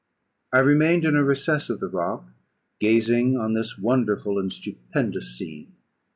I 0.51 0.57
remained 0.61 1.05
in 1.05 1.15
a 1.15 1.23
recess 1.23 1.69
of 1.69 1.79
the 1.79 1.87
rock, 1.87 2.25
gazing 2.79 3.37
on 3.37 3.53
this 3.53 3.77
wonderful 3.77 4.39
and 4.39 4.51
stupendous 4.51 5.37
scene. 5.37 5.73